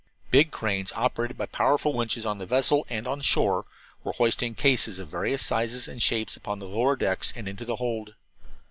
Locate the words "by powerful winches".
1.37-2.25